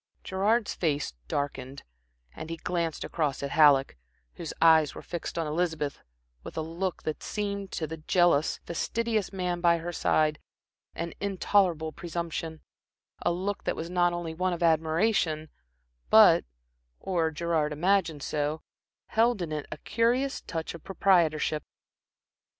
Gerard's 0.23 0.73
face 0.73 1.13
darkened, 1.27 1.83
and 2.35 2.49
he 2.49 2.57
glanced 2.57 3.03
across 3.03 3.43
at 3.43 3.51
Halleck, 3.51 3.97
whose 4.33 4.51
eyes 4.59 4.95
were 4.95 5.03
fixed 5.03 5.37
on 5.37 5.45
Elizabeth 5.45 6.01
with 6.43 6.57
a 6.57 6.61
look 6.63 7.03
that 7.03 7.21
seemed, 7.21 7.71
to 7.73 7.85
the 7.85 7.97
jealous, 7.97 8.59
fastidious 8.65 9.31
man 9.31 9.61
by 9.61 9.77
her 9.77 9.91
side, 9.93 10.39
an 10.95 11.13
intolerable 11.21 11.91
presumption; 11.91 12.61
a 13.21 13.31
look 13.31 13.63
that 13.65 13.75
was 13.75 13.91
not 13.91 14.11
only 14.11 14.33
one 14.33 14.53
of 14.53 14.63
admiration, 14.63 15.49
but, 16.09 16.45
or 16.99 17.29
Gerard 17.29 17.71
imagined 17.71 18.23
so, 18.23 18.63
held 19.09 19.39
in 19.39 19.51
it 19.51 19.67
a 19.71 19.77
curious 19.77 20.41
touch 20.41 20.73
of 20.73 20.83
proprietorship. 20.83 21.61